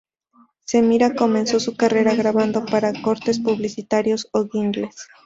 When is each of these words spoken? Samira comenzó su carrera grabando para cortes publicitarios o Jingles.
Samira 0.65 1.13
comenzó 1.13 1.59
su 1.59 1.77
carrera 1.77 2.15
grabando 2.15 2.65
para 2.65 2.91
cortes 3.03 3.39
publicitarios 3.39 4.29
o 4.31 4.47
Jingles. 4.49 5.07